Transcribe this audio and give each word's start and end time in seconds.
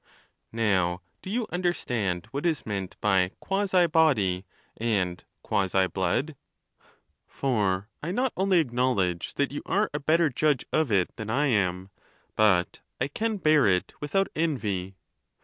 Now, 0.51 1.01
do 1.21 1.29
you 1.29 1.45
understand 1.51 2.25
what 2.31 2.43
is 2.43 2.65
meant 2.65 2.99
by 3.01 3.33
quasi 3.39 3.85
body 3.85 4.45
and 4.75 5.23
qua.si 5.43 5.85
blood? 5.93 6.35
For 7.27 7.87
I 8.01 8.11
not 8.11 8.33
only 8.35 8.57
acknowledge 8.57 9.35
that 9.35 9.51
you 9.51 9.61
are 9.67 9.91
a 9.93 9.99
better 9.99 10.31
judge 10.31 10.65
of 10.73 10.91
it 10.91 11.15
than 11.17 11.29
I 11.29 11.45
am, 11.49 11.91
but 12.35 12.79
I 12.99 13.09
can 13.09 13.37
bear 13.37 13.67
it 13.67 13.93
with 14.01 14.15
out 14.15 14.29
envy. 14.35 14.95